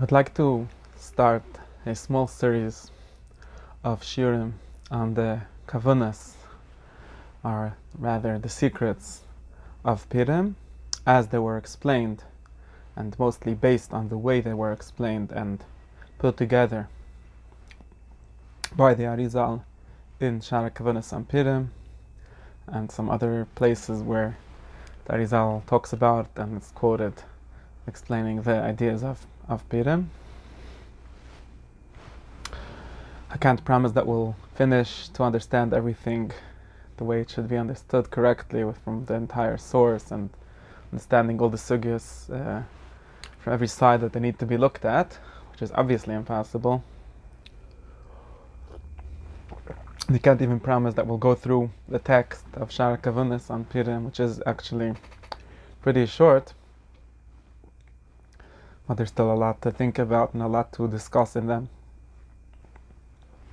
I'd 0.00 0.12
like 0.12 0.32
to 0.34 0.68
start 0.96 1.42
a 1.84 1.92
small 1.92 2.28
series 2.28 2.92
of 3.82 4.00
shirim 4.00 4.52
on 4.92 5.14
the 5.14 5.40
kavunas, 5.66 6.34
or 7.42 7.76
rather 7.98 8.38
the 8.38 8.48
secrets 8.48 9.22
of 9.84 10.08
Pirim, 10.08 10.54
as 11.04 11.26
they 11.26 11.38
were 11.40 11.58
explained, 11.58 12.22
and 12.94 13.18
mostly 13.18 13.54
based 13.54 13.92
on 13.92 14.08
the 14.08 14.16
way 14.16 14.40
they 14.40 14.54
were 14.54 14.70
explained 14.70 15.32
and 15.32 15.64
put 16.20 16.36
together 16.36 16.88
by 18.76 18.94
the 18.94 19.02
Arizal 19.02 19.64
in 20.20 20.38
Shara 20.38 20.70
Kavunas 20.70 21.12
and 21.12 21.28
Pirim, 21.28 21.70
and 22.68 22.92
some 22.92 23.10
other 23.10 23.48
places 23.56 24.04
where 24.04 24.36
the 25.06 25.14
Arizal 25.14 25.66
talks 25.66 25.92
about 25.92 26.28
and 26.36 26.56
it's 26.56 26.70
quoted 26.70 27.14
explaining 27.88 28.42
the 28.42 28.60
ideas 28.60 29.02
of, 29.02 29.26
of 29.48 29.68
Pirim. 29.68 30.06
I 33.30 33.36
can't 33.36 33.64
promise 33.64 33.92
that 33.92 34.06
we'll 34.06 34.36
finish 34.54 35.08
to 35.10 35.22
understand 35.22 35.74
everything 35.74 36.32
the 36.96 37.04
way 37.04 37.20
it 37.20 37.30
should 37.30 37.48
be 37.48 37.56
understood 37.56 38.10
correctly 38.10 38.64
from 38.84 39.04
the 39.04 39.14
entire 39.14 39.56
source 39.56 40.10
and 40.10 40.30
understanding 40.92 41.40
all 41.40 41.48
the 41.48 41.56
sugyas 41.56 42.30
uh, 42.30 42.62
from 43.38 43.52
every 43.52 43.68
side 43.68 44.00
that 44.00 44.12
they 44.12 44.20
need 44.20 44.38
to 44.38 44.46
be 44.46 44.56
looked 44.56 44.84
at, 44.84 45.18
which 45.52 45.62
is 45.62 45.70
obviously 45.74 46.14
impossible. 46.14 46.82
We 50.10 50.18
can't 50.18 50.40
even 50.40 50.58
promise 50.58 50.94
that 50.94 51.06
we'll 51.06 51.18
go 51.18 51.34
through 51.34 51.70
the 51.86 51.98
text 51.98 52.44
of 52.54 52.70
Shara 52.70 52.98
Kavunis 52.98 53.50
on 53.50 53.66
Pirim, 53.66 54.04
which 54.04 54.20
is 54.20 54.40
actually 54.46 54.94
pretty 55.82 56.06
short. 56.06 56.54
But 58.88 58.96
there's 58.96 59.10
still 59.10 59.30
a 59.30 59.36
lot 59.36 59.60
to 59.62 59.70
think 59.70 59.98
about 59.98 60.32
and 60.32 60.42
a 60.42 60.48
lot 60.48 60.72
to 60.72 60.88
discuss 60.88 61.36
in 61.36 61.46
them. 61.46 61.68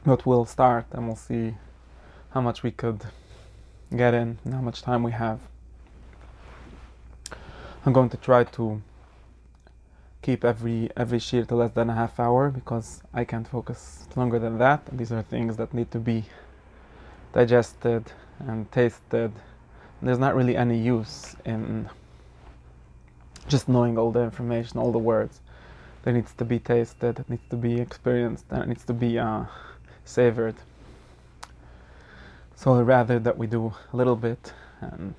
But 0.05 0.25
we'll 0.25 0.45
start 0.45 0.85
and 0.91 1.07
we'll 1.07 1.17
see 1.17 1.55
how 2.29 2.39
much 2.39 2.63
we 2.63 2.71
could 2.71 3.01
get 3.95 4.13
in 4.13 4.39
and 4.45 4.53
how 4.53 4.61
much 4.61 4.81
time 4.81 5.03
we 5.03 5.11
have. 5.11 5.39
I'm 7.85 7.91
going 7.91 8.09
to 8.09 8.17
try 8.17 8.45
to 8.45 8.81
keep 10.21 10.43
every 10.43 10.89
every 10.97 11.19
shear 11.19 11.45
to 11.45 11.55
less 11.55 11.71
than 11.71 11.89
a 11.89 11.93
half 11.93 12.19
hour 12.19 12.49
because 12.49 13.03
I 13.13 13.25
can't 13.25 13.47
focus 13.47 14.07
longer 14.15 14.39
than 14.39 14.57
that. 14.57 14.85
These 14.91 15.11
are 15.11 15.21
things 15.21 15.57
that 15.57 15.73
need 15.73 15.91
to 15.91 15.99
be 15.99 16.25
digested 17.33 18.11
and 18.39 18.71
tasted. 18.71 19.31
There's 20.01 20.17
not 20.17 20.33
really 20.33 20.55
any 20.55 20.79
use 20.79 21.35
in 21.45 21.89
just 23.47 23.69
knowing 23.69 23.97
all 23.97 24.11
the 24.11 24.21
information, 24.21 24.79
all 24.79 24.91
the 24.91 24.99
words. 24.99 25.41
There 26.03 26.13
needs 26.13 26.33
to 26.33 26.45
be 26.45 26.59
tasted, 26.59 27.19
it 27.19 27.29
needs 27.29 27.43
to 27.49 27.55
be 27.55 27.79
experienced, 27.79 28.45
it 28.51 28.67
needs 28.67 28.85
to 28.85 28.93
be 28.93 29.17
uh, 29.17 29.45
savored. 30.03 30.55
So 32.55 32.81
rather 32.81 33.19
that 33.19 33.37
we 33.37 33.47
do 33.47 33.73
a 33.91 33.97
little 33.97 34.15
bit 34.15 34.53
and 34.81 35.13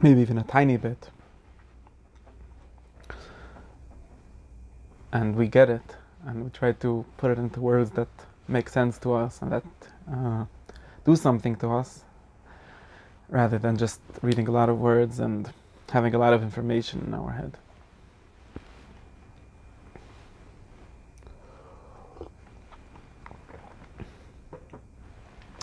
maybe 0.00 0.20
even 0.20 0.38
a 0.38 0.44
tiny 0.44 0.76
bit, 0.76 1.10
and 5.12 5.36
we 5.36 5.46
get 5.46 5.68
it, 5.68 5.96
and 6.24 6.44
we 6.44 6.50
try 6.50 6.72
to 6.72 7.04
put 7.16 7.30
it 7.30 7.38
into 7.38 7.60
words 7.60 7.90
that 7.92 8.08
make 8.48 8.68
sense 8.68 8.98
to 8.98 9.12
us 9.12 9.42
and 9.42 9.52
that 9.52 9.64
uh, 10.10 10.44
do 11.04 11.14
something 11.16 11.54
to 11.56 11.70
us, 11.70 12.04
rather 13.28 13.58
than 13.58 13.76
just 13.76 14.00
reading 14.22 14.48
a 14.48 14.50
lot 14.50 14.68
of 14.68 14.78
words 14.78 15.20
and 15.20 15.52
having 15.92 16.14
a 16.14 16.18
lot 16.18 16.32
of 16.32 16.42
information 16.42 17.04
in 17.06 17.14
our 17.14 17.32
head. 17.32 17.56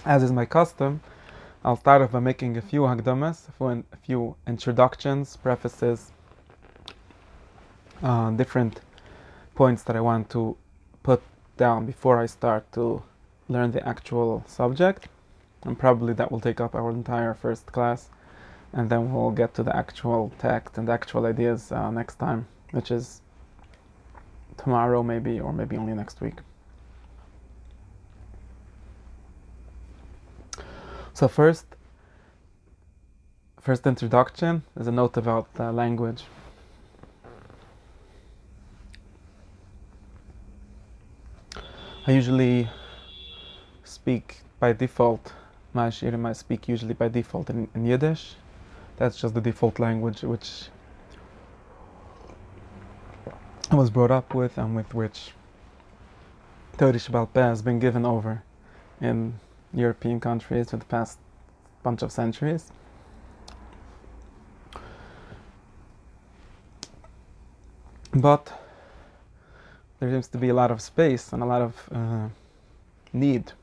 As 0.06 0.24
is 0.24 0.32
my 0.32 0.46
custom, 0.46 1.02
I'll 1.64 1.76
start 1.76 2.02
off 2.02 2.12
by 2.12 2.20
making 2.20 2.58
a 2.58 2.62
few 2.62 2.82
hagdamas, 2.82 3.50
a 3.50 3.98
few 3.98 4.36
introductions, 4.48 5.36
prefaces, 5.36 6.12
uh, 8.02 8.32
different 8.32 8.82
points 9.56 9.84
that 9.84 9.96
I 9.96 10.02
want 10.02 10.30
to 10.30 10.56
put 11.04 11.22
down 11.58 11.86
before 11.86 12.20
I 12.20 12.28
start 12.28 12.72
to 12.74 13.04
learn 13.50 13.72
the 13.72 13.86
actual 13.88 14.44
subject. 14.48 15.10
And 15.64 15.78
probably 15.78 16.14
that 16.14 16.32
will 16.32 16.40
take 16.40 16.62
up 16.62 16.76
our 16.76 16.92
entire 16.92 17.34
first 17.34 17.66
class. 17.72 18.10
And 18.74 18.90
then 18.90 19.12
we'll 19.12 19.32
get 19.32 19.54
to 19.56 19.64
the 19.64 19.76
actual 19.76 20.32
text 20.40 20.78
and 20.78 20.88
the 20.88 20.92
actual 20.92 21.26
ideas 21.26 21.72
uh, 21.72 21.90
next 21.90 22.16
time, 22.16 22.48
which 22.72 22.92
is 22.92 23.22
tomorrow, 24.58 25.02
maybe, 25.02 25.40
or 25.40 25.52
maybe 25.52 25.76
only 25.78 25.94
next 25.94 26.22
week. 26.22 26.36
So 31.14 31.28
first, 31.28 31.66
first 33.60 33.86
introduction 33.88 34.64
is 34.80 34.88
a 34.88 34.92
note 34.92 35.18
about 35.18 35.48
uh, 35.60 35.72
language. 35.72 36.24
I 42.08 42.12
usually 42.12 42.70
speak 43.84 44.42
by 44.60 44.74
default. 44.74 45.34
My 45.74 45.88
I 45.88 46.34
speak 46.34 46.68
usually 46.68 46.94
by 46.94 47.08
default 47.08 47.50
in, 47.50 47.68
in 47.76 47.86
Yiddish. 47.86 48.36
That's 49.00 49.20
just 49.20 49.34
the 49.34 49.42
default 49.42 49.80
language 49.80 50.22
which 50.24 50.66
I 53.72 53.76
was 53.76 53.90
brought 53.90 54.12
up 54.12 54.36
with 54.36 54.58
and 54.58 54.76
with 54.76 54.94
which 54.94 55.32
Torah 56.78 56.94
Shabbal 56.94 57.30
has 57.36 57.62
been 57.62 57.80
given 57.80 58.06
over 58.06 58.44
in 59.00 59.40
European 59.74 60.20
countries 60.20 60.72
for 60.72 60.78
the 60.78 60.86
past 60.86 61.18
bunch 61.82 62.02
of 62.02 62.12
centuries. 62.12 62.72
But 68.14 68.52
there 70.00 70.10
seems 70.10 70.28
to 70.30 70.38
be 70.38 70.50
a 70.50 70.54
lot 70.54 70.72
of 70.72 70.82
space 70.82 71.32
and 71.32 71.42
a 71.42 71.46
lot 71.46 71.62
of 71.62 71.90
uh, 71.92 72.28
need 73.14 73.54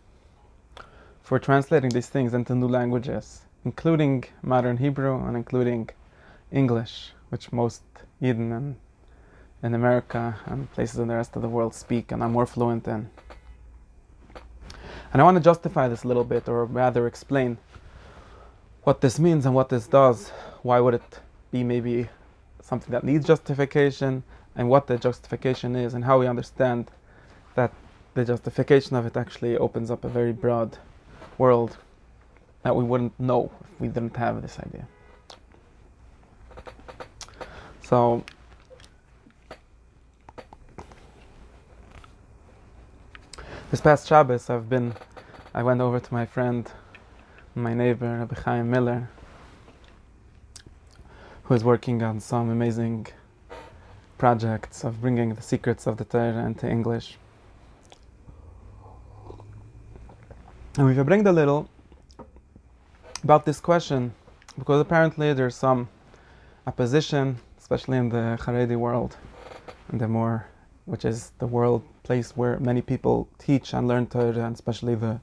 for 1.22 1.38
translating 1.38 1.90
these 1.90 2.08
things 2.08 2.32
into 2.32 2.54
new 2.54 2.68
languages, 2.68 3.45
including 3.66 4.24
modern 4.42 4.76
Hebrew 4.76 5.26
and 5.26 5.36
including 5.36 5.90
English, 6.52 7.10
which 7.30 7.52
most 7.52 7.82
Yidden 8.22 8.56
and 8.56 8.76
in 9.60 9.74
America 9.74 10.38
and 10.46 10.70
places 10.70 11.00
in 11.00 11.08
the 11.08 11.16
rest 11.16 11.34
of 11.34 11.42
the 11.42 11.48
world 11.48 11.74
speak 11.74 12.12
and 12.12 12.22
are 12.22 12.28
more 12.28 12.46
fluent 12.46 12.86
in. 12.86 13.10
And 15.12 15.20
I 15.20 15.24
want 15.24 15.36
to 15.36 15.42
justify 15.42 15.88
this 15.88 16.04
a 16.04 16.08
little 16.08 16.22
bit, 16.22 16.48
or 16.48 16.64
rather 16.64 17.08
explain 17.08 17.58
what 18.84 19.00
this 19.00 19.18
means 19.18 19.46
and 19.46 19.54
what 19.54 19.68
this 19.68 19.88
does. 19.88 20.28
Why 20.62 20.78
would 20.78 20.94
it 20.94 21.20
be 21.50 21.64
maybe 21.64 22.08
something 22.62 22.92
that 22.92 23.02
needs 23.02 23.26
justification, 23.26 24.22
and 24.54 24.68
what 24.68 24.86
the 24.86 24.96
justification 24.96 25.74
is, 25.74 25.94
and 25.94 26.04
how 26.04 26.20
we 26.20 26.28
understand 26.28 26.92
that 27.56 27.72
the 28.14 28.24
justification 28.24 28.94
of 28.94 29.06
it 29.06 29.16
actually 29.16 29.56
opens 29.56 29.90
up 29.90 30.04
a 30.04 30.08
very 30.08 30.32
broad 30.32 30.78
world 31.36 31.78
that 32.66 32.74
we 32.74 32.82
wouldn't 32.82 33.14
know 33.20 33.48
if 33.60 33.80
we 33.80 33.86
didn't 33.86 34.16
have 34.16 34.42
this 34.42 34.58
idea. 34.58 34.88
So, 37.82 38.24
this 43.70 43.80
past 43.80 44.08
Shabbos, 44.08 44.50
I've 44.50 44.68
been, 44.68 44.94
I 45.54 45.62
went 45.62 45.80
over 45.80 46.00
to 46.00 46.12
my 46.12 46.26
friend, 46.26 46.68
my 47.54 47.72
neighbor, 47.72 48.18
Rabbi 48.18 48.34
Chaim 48.40 48.68
Miller, 48.68 49.10
who 51.44 51.54
is 51.54 51.62
working 51.62 52.02
on 52.02 52.18
some 52.18 52.50
amazing 52.50 53.06
projects 54.18 54.82
of 54.82 55.00
bringing 55.00 55.36
the 55.36 55.42
secrets 55.42 55.86
of 55.86 55.98
the 55.98 56.04
Torah 56.04 56.44
into 56.44 56.68
English. 56.68 57.16
And 60.76 60.84
we've 60.84 61.06
bring 61.06 61.24
a 61.28 61.32
little 61.32 61.68
about 63.26 63.44
this 63.44 63.58
question, 63.58 64.14
because 64.56 64.80
apparently 64.80 65.32
there's 65.32 65.56
some 65.56 65.88
opposition, 66.64 67.36
especially 67.58 67.98
in 67.98 68.08
the 68.08 68.38
Haredi 68.40 68.76
world, 68.76 69.16
and 69.88 70.00
the 70.00 70.06
more 70.06 70.46
which 70.84 71.04
is 71.04 71.32
the 71.40 71.46
world 71.48 71.82
place 72.04 72.36
where 72.36 72.56
many 72.60 72.80
people 72.80 73.28
teach 73.36 73.74
and 73.74 73.88
learn 73.88 74.06
Torah, 74.06 74.44
and 74.46 74.54
especially 74.54 74.94
the 74.94 75.18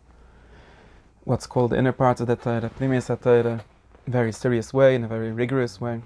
what's 1.23 1.47
called 1.47 1.71
the 1.71 1.77
inner 1.77 1.93
parts 1.93 2.19
of 2.19 2.27
the 2.27 2.35
Torah, 2.35 2.69
Pnimius 2.77 3.07
Torah, 3.21 3.63
very 4.05 4.33
serious 4.33 4.73
way, 4.73 4.95
in 4.95 5.05
a 5.05 5.07
very 5.07 5.31
rigorous 5.31 5.79
way. 5.79 6.01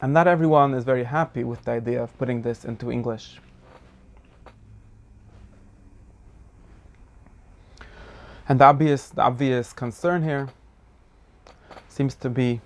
And 0.00 0.12
not 0.12 0.28
everyone 0.28 0.72
is 0.74 0.84
very 0.84 1.02
happy 1.02 1.42
with 1.42 1.64
the 1.64 1.72
idea 1.72 2.00
of 2.00 2.16
putting 2.16 2.42
this 2.42 2.64
into 2.64 2.92
English. 2.92 3.40
And 8.52 8.60
the 8.60 8.66
obvious, 8.66 9.08
the 9.08 9.22
obvious 9.22 9.72
concern 9.72 10.24
here 10.24 10.50
seems 11.88 12.14
to 12.16 12.28
be 12.28 12.60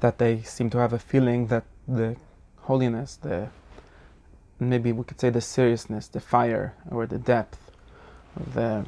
that 0.00 0.16
they 0.16 0.40
seem 0.40 0.70
to 0.70 0.78
have 0.78 0.94
a 0.94 0.98
feeling 0.98 1.48
that 1.48 1.64
the 1.86 2.16
holiness, 2.60 3.16
the 3.16 3.50
maybe 4.58 4.90
we 4.90 5.04
could 5.04 5.20
say 5.20 5.28
the 5.28 5.42
seriousness, 5.42 6.08
the 6.08 6.18
fire, 6.18 6.72
or 6.90 7.04
the 7.04 7.18
depth, 7.18 7.70
the 8.54 8.86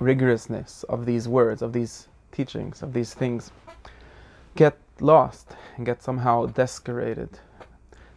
rigorousness 0.00 0.82
of 0.88 1.06
these 1.06 1.28
words, 1.28 1.62
of 1.62 1.72
these 1.72 2.08
teachings, 2.32 2.82
of 2.82 2.94
these 2.94 3.14
things, 3.14 3.52
get 4.56 4.76
lost 4.98 5.54
and 5.76 5.86
get 5.86 6.02
somehow 6.02 6.46
desecrated 6.46 7.38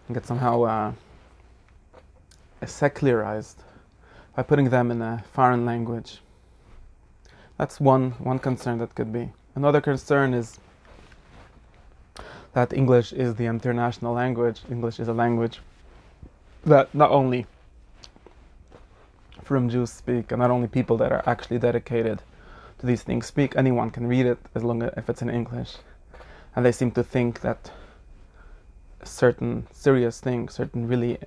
and 0.07 0.15
get 0.15 0.25
somehow 0.25 0.63
uh, 0.63 0.93
secularized 2.65 3.61
by 4.35 4.43
putting 4.43 4.69
them 4.69 4.91
in 4.91 5.01
a 5.01 5.23
foreign 5.33 5.65
language. 5.65 6.19
That's 7.57 7.79
one, 7.79 8.11
one 8.11 8.39
concern 8.39 8.79
that 8.79 8.95
could 8.95 9.13
be. 9.13 9.31
Another 9.55 9.79
concern 9.79 10.33
is 10.33 10.59
that 12.53 12.73
English 12.73 13.13
is 13.13 13.35
the 13.35 13.45
international 13.45 14.13
language. 14.13 14.61
English 14.69 14.99
is 14.99 15.07
a 15.07 15.13
language 15.13 15.61
that 16.65 16.93
not 16.93 17.11
only 17.11 17.45
from 19.43 19.69
Jews 19.69 19.91
speak, 19.91 20.31
and 20.31 20.39
not 20.41 20.51
only 20.51 20.67
people 20.67 20.97
that 20.97 21.11
are 21.11 21.23
actually 21.27 21.59
dedicated 21.59 22.21
to 22.79 22.85
these 22.85 23.03
things 23.03 23.27
speak. 23.27 23.55
Anyone 23.55 23.91
can 23.91 24.07
read 24.07 24.25
it 24.25 24.39
as 24.55 24.63
long 24.63 24.81
as 24.81 24.91
if 24.97 25.09
it's 25.09 25.21
in 25.21 25.29
English, 25.29 25.77
and 26.55 26.65
they 26.65 26.71
seem 26.71 26.91
to 26.91 27.03
think 27.03 27.41
that 27.41 27.71
certain 29.03 29.67
serious 29.71 30.19
things, 30.19 30.55
certain 30.55 30.87
really 30.87 31.19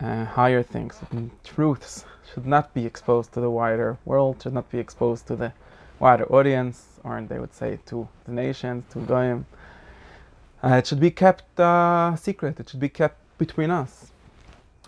uh, 0.00 0.24
higher 0.24 0.62
things, 0.62 1.00
truths 1.44 2.04
should 2.32 2.46
not 2.46 2.72
be 2.74 2.86
exposed 2.86 3.32
to 3.32 3.40
the 3.40 3.50
wider 3.50 3.96
world, 4.04 4.42
should 4.42 4.54
not 4.54 4.70
be 4.70 4.78
exposed 4.78 5.26
to 5.26 5.36
the 5.36 5.52
wider 5.98 6.24
audience, 6.32 7.00
or 7.04 7.20
they 7.22 7.38
would 7.38 7.54
say 7.54 7.78
to 7.86 8.08
the 8.24 8.32
nations, 8.32 8.84
to 8.92 9.00
Goyim. 9.00 9.46
Uh, 10.62 10.74
it 10.74 10.86
should 10.86 11.00
be 11.00 11.10
kept 11.10 11.58
uh, 11.58 12.14
secret. 12.16 12.58
It 12.60 12.68
should 12.68 12.80
be 12.80 12.88
kept 12.88 13.18
between 13.38 13.70
us. 13.70 14.10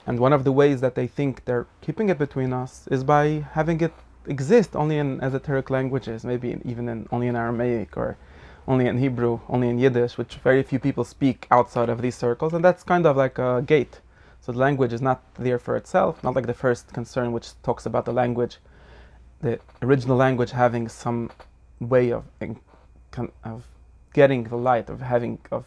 And 0.06 0.18
one 0.18 0.32
of 0.32 0.44
the 0.44 0.52
ways 0.52 0.80
that 0.80 0.94
they 0.94 1.06
think 1.06 1.44
they're 1.44 1.66
keeping 1.80 2.08
it 2.08 2.18
between 2.18 2.52
us 2.52 2.88
is 2.90 3.04
by 3.04 3.44
having 3.52 3.80
it 3.80 3.92
exist 4.26 4.74
only 4.74 4.98
in 4.98 5.20
esoteric 5.20 5.70
languages, 5.70 6.24
maybe 6.24 6.60
even 6.64 6.88
in, 6.88 7.08
only 7.12 7.28
in 7.28 7.36
Aramaic 7.36 7.96
or 7.96 8.16
only 8.66 8.86
in 8.86 8.98
Hebrew, 8.98 9.40
only 9.48 9.68
in 9.68 9.78
Yiddish, 9.78 10.18
which 10.18 10.36
very 10.36 10.62
few 10.62 10.78
people 10.78 11.04
speak 11.04 11.46
outside 11.50 11.88
of 11.88 12.02
these 12.02 12.14
circles, 12.14 12.52
and 12.52 12.64
that's 12.64 12.82
kind 12.82 13.06
of 13.06 13.16
like 13.16 13.38
a 13.38 13.62
gate. 13.66 14.00
So 14.40 14.52
the 14.52 14.58
language 14.58 14.92
is 14.92 15.02
not 15.02 15.22
there 15.34 15.58
for 15.58 15.76
itself, 15.76 16.22
not 16.24 16.34
like 16.34 16.46
the 16.46 16.54
first 16.54 16.92
concern, 16.92 17.32
which 17.32 17.50
talks 17.62 17.86
about 17.86 18.04
the 18.04 18.12
language, 18.12 18.58
the 19.40 19.60
original 19.82 20.16
language 20.16 20.50
having 20.50 20.88
some 20.88 21.30
way 21.78 22.10
of 22.10 22.24
of 23.44 23.66
getting 24.12 24.44
the 24.44 24.56
light, 24.56 24.88
of 24.88 25.00
having 25.00 25.38
of 25.50 25.64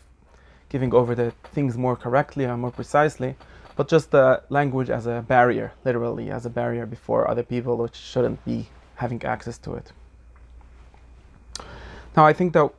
giving 0.70 0.94
over 0.94 1.14
the 1.14 1.32
things 1.44 1.78
more 1.78 1.96
correctly 1.96 2.46
or 2.46 2.58
more 2.58 2.72
precisely 2.72 3.36
but 3.76 3.88
just 3.88 4.12
the 4.12 4.42
language 4.50 4.90
as 4.90 5.08
a 5.08 5.24
barrier, 5.28 5.72
literally 5.84 6.30
as 6.30 6.46
a 6.46 6.50
barrier 6.50 6.86
before 6.86 7.28
other 7.28 7.44
people 7.44 7.78
which 7.78 7.96
shouldn't 7.96 8.44
be 8.46 8.68
having 8.96 9.24
access 9.24 9.58
to 9.60 9.74
it. 9.74 9.92
Now, 12.16 12.26
I 12.26 12.34
think 12.34 12.54
that 12.54 12.72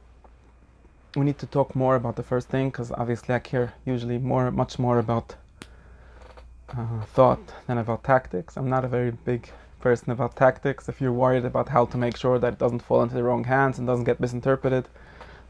we 1.16 1.24
need 1.24 1.38
to 1.38 1.46
talk 1.46 1.74
more 1.74 1.96
about 1.96 2.16
the 2.16 2.22
first 2.22 2.48
thing 2.48 2.70
because 2.70 2.92
obviously 2.92 3.34
I 3.34 3.40
care 3.40 3.74
usually 3.84 4.18
more, 4.18 4.50
much 4.50 4.78
more 4.78 4.98
about 4.98 5.34
uh, 6.76 7.04
thought 7.06 7.40
than 7.66 7.78
about 7.78 8.04
tactics. 8.04 8.56
I'm 8.56 8.68
not 8.68 8.84
a 8.84 8.88
very 8.88 9.10
big 9.10 9.50
person 9.80 10.10
about 10.10 10.34
tactics. 10.36 10.88
If 10.88 11.00
you're 11.00 11.12
worried 11.12 11.44
about 11.44 11.68
how 11.68 11.84
to 11.86 11.96
make 11.96 12.16
sure 12.16 12.38
that 12.38 12.54
it 12.54 12.58
doesn't 12.58 12.82
fall 12.82 13.02
into 13.02 13.14
the 13.14 13.22
wrong 13.22 13.44
hands 13.44 13.78
and 13.78 13.86
doesn't 13.86 14.04
get 14.04 14.20
misinterpreted, 14.20 14.88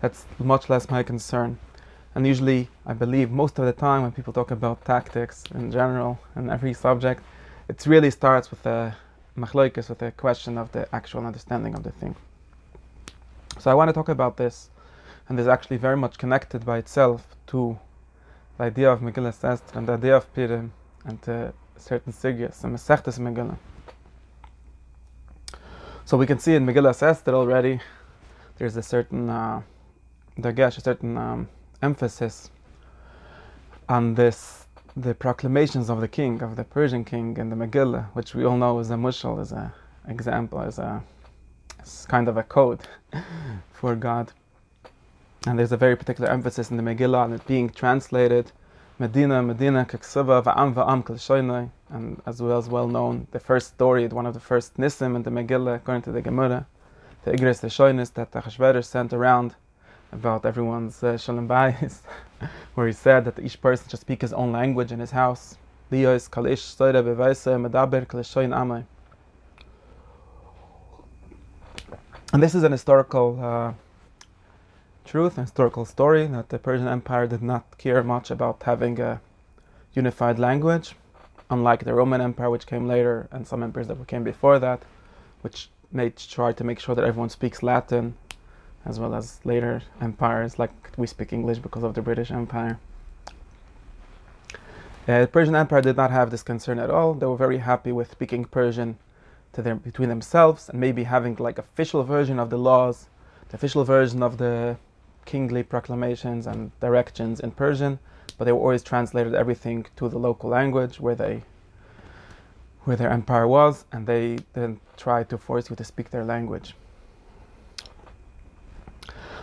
that's 0.00 0.26
much 0.38 0.68
less 0.68 0.90
my 0.90 1.02
concern. 1.02 1.58
And 2.14 2.26
usually, 2.26 2.68
I 2.86 2.92
believe 2.92 3.30
most 3.30 3.58
of 3.58 3.64
the 3.64 3.72
time 3.72 4.02
when 4.02 4.12
people 4.12 4.32
talk 4.32 4.50
about 4.50 4.84
tactics 4.84 5.44
in 5.54 5.70
general 5.70 6.18
and 6.34 6.50
every 6.50 6.74
subject, 6.74 7.22
it 7.68 7.84
really 7.86 8.10
starts 8.10 8.50
with 8.50 8.64
a 8.66 8.96
machloikis, 9.36 9.88
with 9.88 10.02
a 10.02 10.12
question 10.12 10.58
of 10.58 10.70
the 10.72 10.86
actual 10.94 11.26
understanding 11.26 11.74
of 11.74 11.82
the 11.82 11.90
thing. 11.90 12.14
So 13.58 13.70
I 13.70 13.74
want 13.74 13.88
to 13.88 13.92
talk 13.92 14.08
about 14.08 14.36
this, 14.36 14.70
and 15.28 15.38
this 15.38 15.44
is 15.44 15.48
actually 15.48 15.78
very 15.78 15.96
much 15.96 16.18
connected 16.18 16.64
by 16.64 16.78
itself 16.78 17.34
to 17.48 17.78
the 18.58 18.64
idea 18.64 18.92
of 18.92 19.00
Megillah 19.00 19.44
Esther 19.44 19.78
and 19.78 19.88
the 19.88 19.94
idea 19.94 20.16
of 20.16 20.32
Purim 20.34 20.72
and 21.04 21.20
to 21.22 21.52
certain 21.76 22.12
sigyas 22.12 22.64
and 22.64 22.74
Masechtas 22.74 23.18
Megillah. 23.18 23.56
So 26.04 26.16
we 26.16 26.26
can 26.26 26.38
see 26.38 26.54
in 26.54 26.66
Megillah 26.66 27.02
Esther 27.02 27.34
already, 27.34 27.80
there's 28.58 28.76
a 28.76 28.82
certain, 28.82 29.30
uh, 29.30 29.62
a 30.42 30.70
certain 30.70 31.16
um, 31.16 31.48
emphasis 31.82 32.50
on 33.88 34.14
this 34.14 34.64
the 34.96 35.14
proclamations 35.14 35.90
of 35.90 36.00
the 36.00 36.06
king, 36.06 36.40
of 36.40 36.54
the 36.54 36.62
Persian 36.62 37.04
king 37.04 37.36
in 37.36 37.50
the 37.50 37.56
Megillah, 37.56 38.06
which 38.12 38.34
we 38.34 38.44
all 38.44 38.56
know 38.56 38.78
is 38.78 38.90
a 38.90 38.94
mushal, 38.94 39.40
is 39.40 39.50
an 39.50 39.72
example, 40.06 40.60
is 40.62 40.78
a 40.78 41.02
is 41.82 42.06
kind 42.08 42.28
of 42.28 42.36
a 42.36 42.42
code 42.44 42.80
for 43.72 43.96
God. 43.96 44.32
And 45.46 45.58
there's 45.58 45.72
a 45.72 45.76
very 45.76 45.96
particular 45.96 46.30
emphasis 46.30 46.70
in 46.70 46.76
the 46.76 46.82
Megillah 46.82 47.24
on 47.24 47.32
it 47.32 47.46
being 47.46 47.68
translated 47.70 48.52
Medina, 48.96 49.42
Medina, 49.42 49.84
Kaksava, 49.84 50.40
Va'am, 50.44 50.72
Va'am, 50.72 51.70
and 51.90 52.22
as 52.26 52.40
well 52.40 52.58
as 52.58 52.68
well 52.68 52.86
known, 52.86 53.26
the 53.32 53.40
first 53.40 53.74
story, 53.74 54.06
one 54.06 54.24
of 54.24 54.34
the 54.34 54.40
first 54.40 54.76
Nisim 54.76 55.16
in 55.16 55.24
the 55.24 55.30
Megillah, 55.30 55.76
according 55.76 56.02
to 56.02 56.12
the 56.12 56.22
Gemara, 56.22 56.64
the 57.24 57.32
Igris, 57.32 57.60
the 57.60 57.66
Shoinis 57.66 58.12
that 58.14 58.30
the 58.30 58.40
Achashverosh 58.40 58.84
sent 58.84 59.12
around 59.12 59.56
about 60.12 60.46
everyone's 60.46 61.02
uh, 61.02 61.16
shalom 61.16 61.48
bayis, 61.48 62.02
where 62.74 62.86
he 62.86 62.92
said 62.92 63.24
that 63.24 63.40
each 63.40 63.60
person 63.60 63.88
should 63.88 63.98
speak 63.98 64.22
his 64.22 64.32
own 64.32 64.52
language 64.52 64.92
in 64.92 65.00
his 65.00 65.10
house. 65.10 65.56
And 65.90 66.02
this 72.42 72.54
is 72.54 72.62
an 72.62 72.72
historical 72.72 73.38
uh, 73.42 73.72
truth, 75.14 75.38
an 75.38 75.44
historical 75.44 75.84
story 75.84 76.26
that 76.26 76.48
the 76.48 76.58
Persian 76.58 76.88
Empire 76.88 77.28
did 77.28 77.40
not 77.40 77.78
care 77.78 78.02
much 78.02 78.32
about 78.32 78.60
having 78.64 78.98
a 78.98 79.20
unified 79.92 80.40
language, 80.40 80.96
unlike 81.48 81.84
the 81.84 81.94
Roman 81.94 82.20
Empire, 82.20 82.50
which 82.50 82.66
came 82.66 82.88
later, 82.88 83.28
and 83.30 83.46
some 83.46 83.62
empires 83.62 83.86
that 83.86 84.08
came 84.08 84.24
before 84.24 84.58
that, 84.58 84.82
which 85.42 85.70
made 85.92 86.16
try 86.16 86.50
to 86.50 86.64
make 86.64 86.80
sure 86.80 86.96
that 86.96 87.04
everyone 87.04 87.28
speaks 87.28 87.62
Latin 87.62 88.16
as 88.84 88.98
well 88.98 89.14
as 89.14 89.38
later 89.44 89.82
empires, 90.00 90.58
like 90.58 90.72
we 90.96 91.06
speak 91.06 91.32
English 91.32 91.58
because 91.58 91.84
of 91.84 91.94
the 91.94 92.02
British 92.02 92.32
Empire. 92.32 92.80
Uh, 95.06 95.20
the 95.20 95.28
Persian 95.28 95.54
Empire 95.54 95.82
did 95.82 95.96
not 95.96 96.10
have 96.10 96.32
this 96.32 96.42
concern 96.42 96.80
at 96.80 96.90
all. 96.90 97.14
They 97.14 97.26
were 97.26 97.36
very 97.36 97.58
happy 97.58 97.92
with 97.92 98.10
speaking 98.10 98.46
Persian 98.46 98.98
to 99.52 99.62
between 99.76 100.08
themselves 100.08 100.68
and 100.68 100.80
maybe 100.80 101.04
having 101.04 101.36
like 101.36 101.58
official 101.58 102.02
version 102.02 102.40
of 102.40 102.50
the 102.50 102.58
laws, 102.58 103.06
the 103.50 103.54
official 103.54 103.84
version 103.84 104.20
of 104.20 104.38
the 104.38 104.76
kingly 105.24 105.62
proclamations 105.62 106.46
and 106.46 106.70
directions 106.80 107.40
in 107.40 107.50
Persian, 107.50 107.98
but 108.38 108.44
they 108.44 108.52
were 108.52 108.60
always 108.60 108.82
translated 108.82 109.34
everything 109.34 109.86
to 109.96 110.08
the 110.08 110.18
local 110.18 110.50
language 110.50 111.00
where 111.00 111.14
they 111.14 111.42
where 112.84 112.96
their 112.96 113.10
empire 113.10 113.48
was, 113.48 113.86
and 113.92 114.06
they 114.06 114.38
then 114.52 114.78
tried 114.96 115.28
to 115.30 115.38
force 115.38 115.70
you 115.70 115.76
to 115.76 115.84
speak 115.84 116.10
their 116.10 116.24
language. 116.24 116.74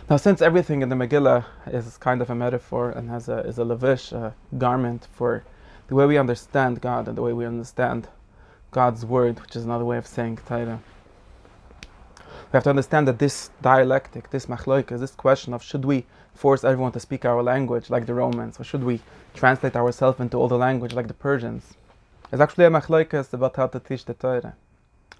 Now, 0.08 0.16
since 0.16 0.40
everything 0.40 0.82
in 0.82 0.88
the 0.88 0.96
Megillah 0.96 1.44
is 1.66 1.96
kind 1.96 2.22
of 2.22 2.30
a 2.30 2.34
metaphor 2.34 2.90
and 2.90 3.08
has 3.10 3.28
a 3.28 3.38
is 3.38 3.58
a 3.58 3.64
lavish 3.64 4.12
a 4.12 4.34
garment 4.58 5.08
for 5.12 5.42
the 5.88 5.94
way 5.94 6.06
we 6.06 6.18
understand 6.18 6.80
God 6.80 7.08
and 7.08 7.16
the 7.16 7.22
way 7.22 7.32
we 7.32 7.46
understand 7.46 8.08
God's 8.70 9.04
word, 9.04 9.40
which 9.40 9.56
is 9.56 9.64
another 9.64 9.84
way 9.84 9.98
of 9.98 10.06
saying 10.06 10.38
Torah, 10.46 10.80
we 12.52 12.56
have 12.58 12.64
to 12.64 12.70
understand 12.70 13.08
that 13.08 13.18
this 13.18 13.50
dialectic, 13.62 14.28
this 14.30 14.46
machloik, 14.46 14.92
is 14.92 15.00
this 15.00 15.12
question 15.12 15.54
of 15.54 15.62
should 15.62 15.84
we 15.86 16.04
force 16.34 16.64
everyone 16.64 16.92
to 16.92 17.00
speak 17.00 17.24
our 17.24 17.42
language 17.42 17.88
like 17.88 18.04
the 18.04 18.14
Romans, 18.14 18.60
or 18.60 18.64
should 18.64 18.84
we 18.84 19.00
translate 19.34 19.74
ourselves 19.74 20.20
into 20.20 20.36
all 20.36 20.48
the 20.48 20.58
language 20.58 20.92
like 20.92 21.08
the 21.08 21.14
Persians? 21.14 21.74
is 22.32 22.40
actually 22.40 22.64
a 22.64 22.70
machloikas 22.70 23.32
about 23.32 23.56
how 23.56 23.66
to 23.66 23.78
teach 23.78 24.06
the 24.06 24.14
Torah. 24.14 24.54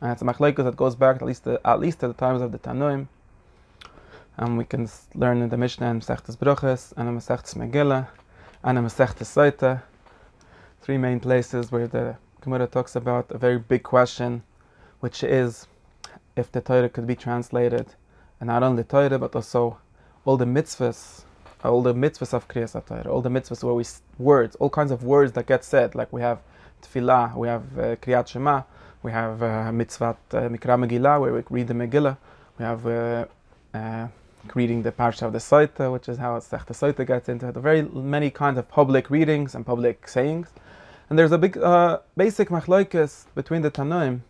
And 0.01 0.12
it's 0.12 0.23
a 0.23 0.25
machloikas 0.25 0.65
that 0.65 0.77
goes 0.77 0.95
back 0.95 1.17
at 1.17 1.23
least 1.23 1.45
to, 1.45 1.61
at 1.65 1.79
least 1.79 2.01
to 2.01 2.09
the 2.09 2.15
times 2.15 2.41
of 2.43 2.53
the 2.53 2.59
Tanoim, 2.59 3.07
and 4.39 4.57
we 4.57 4.65
can 4.65 4.89
learn 5.15 5.43
in 5.43 5.51
the 5.51 5.59
Mishnah 5.59 5.87
and 5.87 6.03
Masechtas 6.03 6.37
Bruches 6.37 6.93
and 6.97 7.09
in 7.09 7.17
Masechtas 7.17 7.55
Megillah 7.55 8.09
and 8.65 8.79
in 8.79 8.85
Masechtas 8.85 9.29
Saita, 9.29 9.83
three 10.81 10.97
main 10.97 11.21
places 11.21 11.71
where 11.71 11.87
the 11.87 12.17
Gemara 12.41 12.67
talks 12.67 12.97
about 12.97 13.31
a 13.31 13.39
very 13.39 13.59
big 13.59 13.83
question, 13.83 14.43
which 15.01 15.23
is 15.23 15.67
if 16.37 16.51
the 16.51 16.61
Torah 16.61 16.89
could 16.89 17.07
be 17.07 17.17
translated, 17.17 17.95
and 18.41 18.49
not 18.49 18.62
only 18.62 18.85
Torah 18.85 19.19
but 19.19 19.35
also 19.35 19.79
all 20.25 20.37
the 20.37 20.45
mitzvahs, 20.45 21.23
all 21.65 21.83
the 21.83 21.95
mitzvahs 21.95 22.33
of 22.33 22.49
Kriyas 22.49 22.73
Torah, 22.87 23.11
all 23.11 23.23
the 23.23 23.29
mitzvahs 23.29 23.62
where 23.62 23.75
we 23.75 23.85
words, 24.19 24.57
all 24.57 24.71
kinds 24.71 24.91
of 24.91 25.05
words 25.05 25.33
that 25.33 25.47
get 25.47 25.65
said, 25.65 25.95
like 25.95 26.12
we 26.12 26.21
have 26.21 26.41
Tefillah, 26.83 27.37
we 27.37 27.49
have 27.49 27.79
uh, 27.79 27.97
Kriyat 27.97 28.29
Shema, 28.29 28.62
we 29.03 29.12
have 29.12 29.43
uh, 29.43 29.73
mitzvah 29.73 30.17
uh, 30.33 30.37
Mikra 30.49 30.77
Megillah, 30.87 31.21
where 31.21 31.33
we 31.33 31.43
read 31.51 31.69
the 31.69 31.75
Megillah, 31.75 32.17
we 32.59 32.65
have 32.65 32.87
uh, 32.87 33.25
uh, 33.75 34.09
reading 34.55 34.83
the 34.83 34.93
Parsha 34.93 35.23
of 35.23 35.33
the 35.33 35.39
Soita, 35.39 35.93
which 35.93 36.09
is 36.09 36.19
how 36.19 36.39
Sech 36.41 36.67
the 36.67 36.75
Soita 36.75 37.07
gets 37.07 37.29
into 37.29 37.49
it. 37.49 37.55
Very 37.55 37.83
many 37.83 38.31
kinds 38.31 38.59
of 38.59 38.69
public 38.69 39.11
readings 39.11 39.55
and 39.55 39.65
public 39.65 40.09
sayings. 40.09 40.49
And 41.09 41.19
there's 41.19 41.33
a 41.33 41.39
big 41.39 41.57
uh, 41.59 41.99
basic 42.17 42.49
machlokes 42.49 43.27
between 43.35 43.62
the 43.62 43.71
Tanoim. 43.71 44.21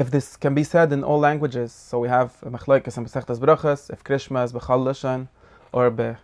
If 0.00 0.10
this 0.10 0.34
can 0.34 0.54
be 0.54 0.64
said 0.64 0.94
in 0.94 1.04
all 1.04 1.18
languages, 1.18 1.74
so 1.74 1.98
we 1.98 2.08
have 2.08 2.40
machlokes 2.40 2.96
and 2.96 3.06
Masechtas 3.06 3.38
Brachas, 3.38 3.90
if 3.92 4.02
Krishma 4.02 4.42
is 4.46 4.52
Bechal 4.54 4.82
Lashon, 4.86 5.28
or 5.72 5.90
Be 5.90 6.16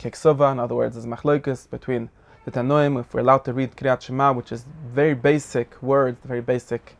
Keksuva, 0.00 0.52
in 0.52 0.58
other 0.58 0.74
words, 0.74 0.94
there's 0.94 1.04
machlokes 1.04 1.68
between 1.68 2.08
the 2.46 2.50
Tanoim, 2.50 2.98
if 2.98 3.12
we're 3.12 3.20
allowed 3.20 3.44
to 3.44 3.52
read 3.52 3.76
Kriyat 3.76 4.00
Shema, 4.00 4.32
which 4.32 4.52
is 4.52 4.64
very 4.86 5.12
basic 5.12 5.68
words, 5.82 6.18
very 6.24 6.40
basic 6.40 6.96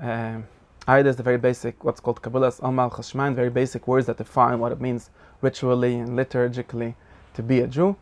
uh, 0.00 0.38
Aida 0.86 1.08
is 1.08 1.16
the 1.16 1.24
very 1.24 1.38
basic, 1.38 1.82
what's 1.82 1.98
called 1.98 2.22
Kabbalah's 2.22 2.60
Amal 2.62 2.90
Chashman, 2.90 3.34
very 3.34 3.50
basic 3.50 3.88
words 3.88 4.06
that 4.06 4.18
define 4.18 4.60
what 4.60 4.70
it 4.70 4.80
means 4.80 5.10
ritually 5.40 5.96
and 5.96 6.10
liturgically 6.10 6.94
to 7.34 7.42
be 7.42 7.58
a 7.58 7.66
Jew. 7.66 7.96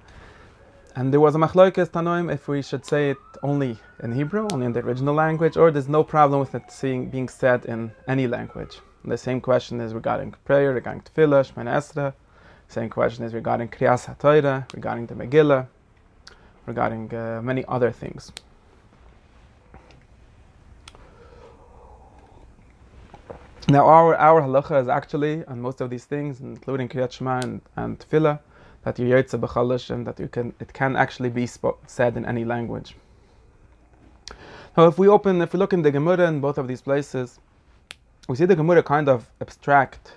And 0.94 1.10
there 1.10 1.20
was 1.20 1.34
a 1.34 1.38
machloikes 1.38 1.88
tanoim 1.88 2.30
if 2.30 2.48
we 2.48 2.60
should 2.60 2.84
say 2.84 3.12
it 3.12 3.16
only 3.42 3.78
in 4.02 4.12
Hebrew, 4.12 4.48
only 4.52 4.66
in 4.66 4.72
the 4.72 4.80
original 4.80 5.14
language, 5.14 5.56
or 5.56 5.70
there's 5.70 5.88
no 5.88 6.04
problem 6.04 6.40
with 6.40 6.54
it 6.54 6.70
seeing, 6.70 7.10
being 7.10 7.28
said 7.28 7.64
in 7.66 7.92
any 8.06 8.26
language. 8.26 8.80
The 9.04 9.18
same 9.18 9.40
question 9.40 9.80
is 9.80 9.94
regarding 9.94 10.34
prayer, 10.44 10.72
regarding 10.72 11.02
tefillah, 11.02 11.52
Shemana 11.52 11.74
Esra. 11.76 12.14
Same 12.68 12.88
question 12.88 13.24
is 13.24 13.34
regarding 13.34 13.68
Kriyas 13.68 14.06
HaTorah, 14.06 14.72
regarding 14.72 15.06
the 15.06 15.14
Megillah, 15.14 15.66
regarding 16.66 17.12
uh, 17.12 17.40
many 17.42 17.64
other 17.66 17.90
things. 17.90 18.32
Now, 23.68 23.86
our 23.86 24.14
our 24.16 24.42
halacha 24.42 24.80
is 24.80 24.88
actually 24.88 25.44
on 25.46 25.60
most 25.60 25.80
of 25.80 25.90
these 25.90 26.04
things, 26.04 26.40
including 26.40 26.88
Kriyat 26.88 27.12
Shema 27.12 27.40
and, 27.40 27.60
and 27.76 27.98
Tefillah, 27.98 28.40
that 28.84 28.98
you 28.98 29.06
yotze 29.06 29.38
b'chalish 29.38 29.90
and 29.90 30.06
that 30.06 30.20
you 30.20 30.28
can 30.28 30.54
it 30.60 30.72
can 30.72 30.96
actually 30.96 31.30
be 31.30 31.46
spo- 31.46 31.76
said 31.86 32.16
in 32.16 32.24
any 32.24 32.44
language. 32.44 32.94
Now, 34.76 34.86
if 34.86 34.98
we 34.98 35.08
open, 35.08 35.42
if 35.42 35.52
we 35.52 35.58
look 35.58 35.72
in 35.72 35.82
the 35.82 35.90
Gemara 35.90 36.26
in 36.28 36.40
both 36.40 36.58
of 36.58 36.68
these 36.68 36.82
places, 36.82 37.38
we 38.28 38.36
see 38.36 38.44
the 38.44 38.56
Gemara 38.56 38.82
kind 38.82 39.08
of 39.08 39.28
abstract 39.40 40.12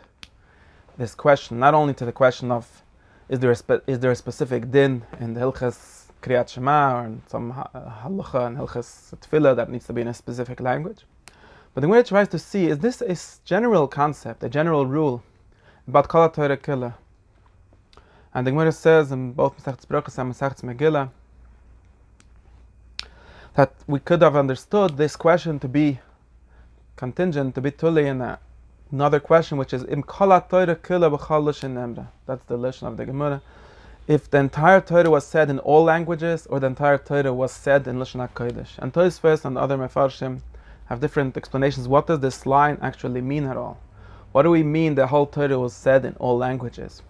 this 0.98 1.14
question, 1.14 1.60
not 1.60 1.74
only 1.74 1.94
to 1.96 2.06
the 2.06 2.12
question 2.12 2.52
of 2.52 2.84
is 3.28 3.40
there 3.40 3.52
a 3.52 3.56
spe- 3.56 3.84
is 3.88 4.00
there 4.00 4.12
a 4.12 4.16
specific 4.16 4.72
din 4.72 5.04
in 5.20 5.34
the 5.34 5.40
Hilchas 5.40 6.06
Kriyat 6.22 6.48
Shema 6.48 6.96
or 6.96 7.06
in 7.06 7.22
some 7.28 7.52
halacha 7.52 8.48
and 8.48 8.58
Hilchas 8.58 9.14
Tefillah 9.18 9.56
that 9.56 9.70
needs 9.70 9.88
to 9.88 9.94
be 9.94 10.02
in 10.02 10.08
a 10.08 10.14
specific 10.14 10.60
language 10.60 11.06
but 11.76 11.82
the 11.82 11.88
Gemara 11.88 12.04
tries 12.04 12.30
to 12.30 12.40
see 12.40 12.68
is 12.68 12.80
this 12.80 13.02
a 13.02 13.18
general 13.44 13.86
concept, 13.90 14.42
a 14.44 14.50
general 14.50 14.86
rule 14.86 15.22
about 15.90 16.08
Kala 16.08 16.32
Torah 16.32 16.56
Killa? 16.56 16.96
And 18.34 18.48
the 18.48 18.52
Gemara 18.52 18.72
says 18.72 19.12
in 19.12 19.34
both 19.34 19.58
Masechtes 19.58 19.86
Brachos 19.86 20.18
and 20.18 20.34
Masechtes 20.34 20.62
Megillah 20.64 21.10
that 23.56 23.74
we 23.88 24.00
could 24.00 24.22
have 24.22 24.36
understood 24.36 24.98
this 24.98 25.16
question 25.16 25.60
to 25.60 25.68
be 25.68 26.00
contingent, 26.96 27.56
to 27.56 27.62
be 27.62 27.72
tuli 27.72 28.08
in 28.08 28.38
another 28.92 29.20
question, 29.20 29.58
which 29.58 29.74
is 29.74 29.84
Im 29.86 30.04
Kala 30.04 30.46
Torah 30.50 30.76
Killa 30.76 31.10
Emra. 31.10 32.08
That's 32.26 32.46
the 32.46 32.58
lesson 32.58 32.88
of 32.88 32.98
the 32.98 33.06
Gemara. 33.06 33.42
If 34.08 34.30
the 34.30 34.38
entire 34.38 34.82
Torah 34.82 35.10
was 35.10 35.26
said 35.26 35.50
in 35.50 35.60
all 35.60 35.84
languages, 35.84 36.46
or 36.48 36.60
the 36.60 36.68
entire 36.68 36.98
Torah 36.98 37.34
was 37.34 37.52
said 37.52 37.88
in 37.88 37.98
Lashon 37.98 38.28
HaKodesh. 38.30 38.78
And 38.78 38.94
Tosfos 38.94 39.46
and 39.46 39.58
other 39.58 39.78
Mefarshim 39.78 40.42
have 40.86 41.00
different 41.00 41.36
explanations. 41.36 41.88
What 41.88 42.08
does 42.08 42.20
this 42.20 42.46
line 42.46 42.78
actually 42.82 43.22
mean 43.22 43.46
at 43.46 43.58
all? 43.58 43.80
What 44.32 44.44
do 44.44 44.52
we 44.52 44.64
mean 44.64 44.96
the 44.96 45.08
whole 45.08 45.26
Torah 45.26 45.58
was 45.58 45.74
said 45.74 46.06
in 46.06 46.14
all 46.18 46.38
languages? 46.38 47.02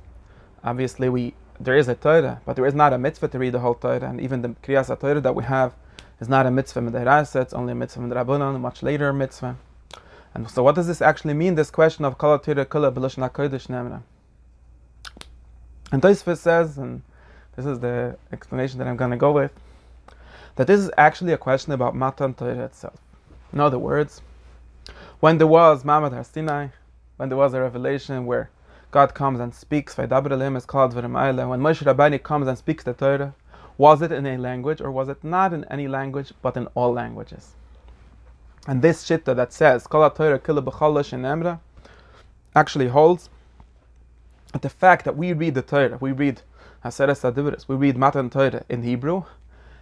Obviously, 0.64 1.10
we 1.10 1.34
there 1.60 1.76
is 1.76 1.88
a 1.88 1.96
Torah, 1.96 2.42
but 2.46 2.56
there 2.56 2.66
is 2.66 2.74
not 2.74 2.94
a 2.94 2.98
mitzvah 2.98 3.30
to 3.30 3.40
read 3.40 3.54
the 3.54 3.60
whole 3.60 3.74
Torah, 3.74 4.10
and 4.10 4.22
even 4.22 4.42
the 4.42 4.50
Kriyas 4.50 4.98
Torah 5.00 5.22
that 5.22 5.36
we 5.36 5.44
have 5.44 5.74
is 6.20 6.30
not 6.30 6.46
a 6.46 6.52
mitzvah 6.52 6.80
in 6.80 6.86
the 6.86 6.92
midrasa, 6.92 7.42
it's 7.42 7.54
only 7.54 7.74
a 7.74 7.76
mitzvah 7.76 8.02
midrabanan, 8.02 8.56
a 8.56 8.60
much 8.60 8.84
later 8.84 9.12
mitzvah. 9.12 9.58
And 10.34 10.50
so, 10.50 10.64
what 10.64 10.76
does 10.76 10.88
this 10.88 11.02
actually 11.02 11.34
mean? 11.34 11.56
This 11.56 11.72
question 11.72 12.06
of 12.06 12.18
kala 12.18 12.42
Torah 12.42 12.66
kala 12.66 12.92
b'lashon 12.92 13.30
hakodesh 13.30 13.68
nemra. 13.68 14.02
And 15.92 16.02
Tosfos 16.02 16.38
says, 16.38 16.78
and 16.78 17.02
this 17.56 17.66
is 17.66 17.80
the 17.80 18.18
explanation 18.34 18.80
that 18.80 18.88
I'm 18.88 18.98
going 18.98 19.12
to 19.12 19.18
go 19.18 19.32
with, 19.32 19.52
that 20.56 20.68
this 20.68 20.80
is 20.80 20.92
actually 20.98 21.34
a 21.34 21.38
question 21.38 21.74
about 21.74 21.96
matan 21.96 22.34
Torah 22.34 22.66
itself. 22.66 23.00
In 23.54 23.60
other 23.60 23.80
words, 23.80 24.22
when 25.20 25.38
there 25.38 25.48
was 25.48 25.84
Mamad 25.84 26.12
Har 26.12 26.72
when 27.18 27.30
there 27.30 27.38
was 27.38 27.54
a 27.54 27.62
revelation 27.62 28.26
where 28.26 28.50
God 28.92 29.14
comes 29.14 29.40
and 29.40 29.56
speaks, 29.56 29.98
when 29.98 30.10
Moshe 30.10 31.84
Rabbeinu 31.84 32.22
comes 32.22 32.48
and 32.48 32.58
speaks 32.58 32.84
the 32.84 32.94
Torah, 32.94 33.34
was 33.78 34.02
it 34.02 34.12
in 34.12 34.26
a 34.26 34.38
language 34.38 34.82
or 34.82 34.92
was 34.92 35.10
it 35.10 35.24
not 35.24 35.54
in 35.54 35.66
any 35.66 35.88
language 35.88 36.34
but 36.42 36.58
in 36.58 36.68
all 36.76 36.94
languages? 36.94 37.56
And 38.68 38.82
this 38.82 39.04
shitta 39.04 39.36
that 39.36 39.54
says 39.54 39.88
Torah 39.90 41.60
actually 42.56 42.88
holds 42.88 43.30
that 44.54 44.62
the 44.62 44.70
fact 44.70 45.06
that 45.06 45.18
we 45.18 45.34
read 45.34 45.54
the 45.54 45.62
Torah, 45.62 45.98
we 46.00 46.14
read 46.14 46.42
Aseres 46.84 47.22
HaDibros, 47.22 47.68
we 47.68 47.76
read 47.76 47.98
Matan 47.98 48.30
Torah 48.30 48.64
in 48.70 48.84
Hebrew, 48.84 49.24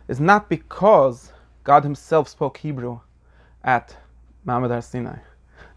is 0.08 0.20
not 0.20 0.50
because 0.50 1.32
God 1.64 1.84
Himself 1.84 2.28
spoke 2.28 2.58
Hebrew 2.58 3.00
at 3.64 3.96
Ma'amad 4.48 4.72
Har 4.72 4.82
Sinai. 4.82 5.18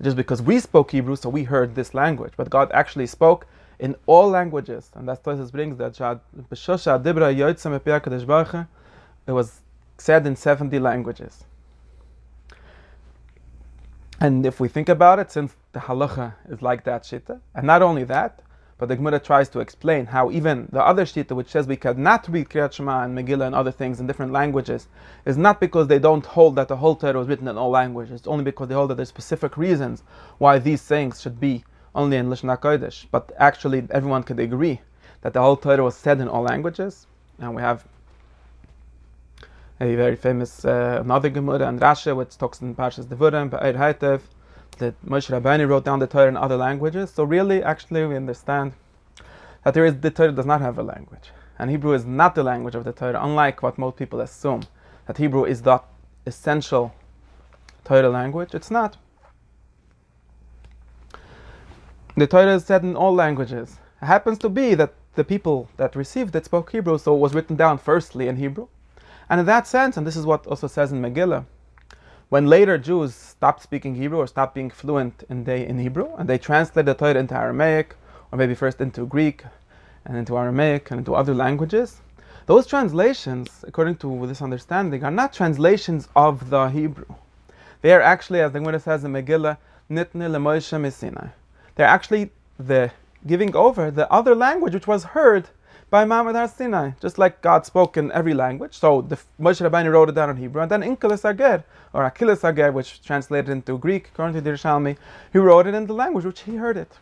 Just 0.01 0.17
because 0.17 0.43
we 0.43 0.61
spoke 0.61 0.91
Hebrew, 0.91 1.17
so 1.17 1.29
we 1.29 1.45
heard 1.45 1.75
this 1.75 1.95
language, 1.95 2.33
but 2.37 2.51
God 2.51 2.71
actually 2.73 3.07
spoke 3.07 3.47
in 3.79 3.95
all 4.07 4.29
languages, 4.29 4.91
and 4.95 5.09
that's 5.09 5.25
what 5.25 5.53
brings 5.53 5.77
that 5.79 6.01
it 9.27 9.33
was 9.33 9.61
said 9.99 10.27
in 10.27 10.37
70 10.37 10.79
languages. 10.79 11.45
And 14.21 14.47
if 14.47 14.61
we 14.61 14.69
think 14.69 14.89
about 14.89 15.19
it, 15.19 15.31
since 15.31 15.55
the 15.73 15.81
halacha 15.81 16.35
is 16.49 16.63
like 16.63 16.85
that 16.85 17.03
shita, 17.03 17.41
and 17.55 17.67
not 17.67 17.83
only 17.83 18.05
that, 18.05 18.41
but 18.79 18.89
the 18.89 18.97
Gemara 18.97 19.19
tries 19.19 19.49
to 19.51 19.61
explain 19.61 20.07
how 20.07 20.31
even 20.31 20.69
the 20.71 20.85
other 20.85 21.05
shita, 21.05 21.33
which 21.33 21.49
says 21.49 21.67
we 21.67 21.77
cannot 21.77 22.29
read 22.29 22.49
Kriyat 22.49 22.73
Shema 22.75 23.05
and 23.05 23.17
Megillah 23.17 23.47
and 23.47 23.55
other 23.55 23.71
things 23.73 24.01
in 24.01 24.07
different 24.07 24.33
languages, 24.33 24.89
is 25.25 25.39
not 25.39 25.61
because 25.61 25.89
they 25.89 25.99
don't 25.99 26.25
hold 26.25 26.57
that 26.57 26.69
the 26.69 26.77
whole 26.77 26.95
Torah 26.95 27.19
was 27.19 27.29
written 27.29 27.49
in 27.49 27.57
all 27.57 27.71
languages. 27.71 28.21
It's 28.21 28.27
only 28.27 28.45
because 28.45 28.69
they 28.69 28.75
hold 28.75 28.91
that 28.91 28.97
there's 28.97 29.09
specific 29.09 29.57
reasons 29.57 30.03
why 30.39 30.59
these 30.59 30.83
things 30.83 31.21
should 31.23 31.41
be 31.41 31.65
only 31.97 32.17
in 32.17 32.29
Lashon 32.29 32.57
HaKodesh. 32.57 33.07
But 33.11 33.33
actually, 33.39 33.87
everyone 33.91 34.23
could 34.23 34.39
agree 34.39 34.81
that 35.23 35.33
the 35.33 35.41
whole 35.41 35.57
Torah 35.57 35.83
was 35.83 35.97
said 35.97 36.21
in 36.21 36.29
all 36.29 36.43
languages. 36.43 37.07
And 37.41 37.55
we 37.55 37.63
have 37.63 37.85
a 39.81 39.95
very 39.95 40.17
famous 40.17 40.65
uh, 40.65 40.99
another 41.01 41.29
Gemara 41.29 41.67
and 41.69 41.81
Rashi, 41.81 42.15
which 42.17 42.39
talks 42.39 42.61
in 42.61 42.75
Parshas 42.75 43.07
Devurim, 43.07 43.51
Ba'er 43.51 43.77
Haitev, 43.77 44.21
that 44.79 44.95
Moshe 45.05 45.31
Rabbeinu 45.31 45.69
wrote 45.69 45.85
down 45.85 45.99
the 45.99 46.07
Torah 46.07 46.29
in 46.29 46.37
other 46.37 46.57
languages. 46.57 47.11
So 47.11 47.25
really, 47.25 47.63
actually, 47.63 48.07
we 48.07 48.17
understand 48.17 48.73
that 49.65 49.75
there 49.75 49.85
is 49.85 50.01
the 50.01 50.11
Torah 50.11 50.33
does 50.33 50.47
not 50.47 50.61
have 50.61 50.79
a 50.79 50.83
language, 50.83 51.31
and 51.59 51.71
Hebrew 51.71 51.93
is 51.93 52.05
not 52.05 52.35
the 52.35 52.43
language 52.43 52.75
of 52.75 52.85
the 52.85 52.93
Torah. 52.93 53.21
Unlike 53.23 53.63
what 53.63 53.79
most 53.79 53.97
people 53.97 54.21
assume, 54.21 54.63
that 55.07 55.19
Hebrew 55.19 55.45
is 55.45 55.63
the 55.63 55.81
essential 56.25 56.95
Torah 57.85 58.09
language. 58.09 58.55
It's 58.55 58.71
not. 58.71 58.97
The 62.19 62.27
Torah 62.27 62.55
is 62.55 62.65
said 62.65 62.83
in 62.83 62.97
all 62.97 63.15
languages. 63.15 63.79
It 64.01 64.07
happens 64.07 64.39
to 64.39 64.49
be 64.49 64.75
that 64.75 64.95
the 65.17 65.25
people 65.25 65.69
that 65.77 65.95
received 65.95 66.35
it 66.35 66.47
spoke 66.47 66.73
Hebrew, 66.73 66.97
so 66.97 67.15
it 67.15 67.19
was 67.19 67.35
written 67.35 67.57
down 67.57 67.77
firstly 67.77 68.27
in 68.27 68.37
Hebrew. 68.37 68.69
And 69.29 69.41
in 69.41 69.45
that 69.45 69.67
sense, 69.67 69.99
and 69.99 70.07
this 70.07 70.17
is 70.17 70.25
what 70.25 70.47
also 70.47 70.67
says 70.67 70.93
in 70.93 71.03
Megillah, 71.03 71.45
when 72.31 72.47
later 72.47 72.79
Jews 72.79 73.15
stopped 73.15 73.63
speaking 73.63 73.97
Hebrew 73.97 74.19
or 74.19 74.27
stopped 74.27 74.55
being 74.55 74.71
fluent 74.71 75.25
in, 75.29 75.45
they, 75.45 75.67
in 75.67 75.79
Hebrew, 75.79 76.09
and 76.17 76.27
they 76.27 76.39
translated 76.39 76.87
the 76.87 76.95
Torah 76.95 77.21
into 77.21 77.37
Aramaic, 77.37 77.95
or 78.33 78.39
maybe 78.39 78.55
first 78.55 78.81
into 78.81 79.05
Greek, 79.05 79.45
and 80.07 80.17
into 80.17 80.39
Aramaic, 80.39 80.91
and 80.91 80.99
into 80.99 81.15
other 81.15 81.35
languages, 81.35 82.01
those 82.47 82.67
translations, 82.67 83.63
according 83.69 83.97
to 83.97 84.27
this 84.27 84.41
understanding, 84.41 85.05
are 85.05 85.11
not 85.11 85.35
translations 85.35 86.09
of 86.17 86.49
the 86.49 86.69
Hebrew. 86.69 87.15
They 87.83 87.93
are 87.93 88.01
actually, 88.01 88.41
as 88.41 88.53
the 88.53 88.61
Gemara 88.61 88.81
says 88.81 89.05
in 89.05 89.13
Megillah, 89.13 89.59
Nitne 89.91 90.31
leMoshe 90.31 90.81
Messinai. 90.81 91.33
They're 91.77 91.87
actually 91.87 92.31
the 92.59 92.91
giving 93.27 93.55
over 93.55 93.91
the 93.91 94.11
other 94.11 94.35
language 94.35 94.75
which 94.75 94.87
was 94.87 95.05
heard 95.05 95.49
by 95.91 96.05
Ma'amad 96.05 96.35
Har 96.35 96.49
Sinai, 96.49 96.91
just 97.01 97.17
like 97.19 97.43
God 97.43 97.65
spoke 97.65 97.97
in 97.97 98.11
every 98.13 98.35
language. 98.35 98.77
So 98.77 99.03
the 99.03 99.17
Moshe 99.41 99.61
Rabbeinu 99.61 99.93
wrote 99.93 100.09
it 100.09 100.15
down 100.15 100.31
in 100.31 100.37
Hebrew, 100.37 100.63
and 100.63 100.71
then 100.71 100.83
Inkelis 100.83 101.29
Ager, 101.29 101.65
or 101.93 102.11
Akilis 102.11 102.49
Ager, 102.49 102.73
which 102.73 103.03
translated 103.03 103.51
into 103.51 103.79
Greek, 103.79 104.11
according 104.13 104.35
to 104.35 104.41
the 104.41 104.51
Yerushalmi, 104.51 104.97
he 105.33 105.39
wrote 105.39 105.67
it 105.67 105.75
in 105.75 105.87
the 105.87 105.95
language 105.95 106.25
which 106.25 106.41
he 106.41 106.57
heard 106.57 106.77
it. 106.77 106.99